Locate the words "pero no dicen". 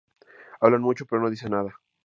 1.05-1.51